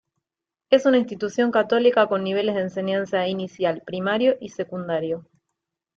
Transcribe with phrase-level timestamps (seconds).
[0.71, 5.29] Es una institución católica con niveles de enseñanza inicial, primario y secundario.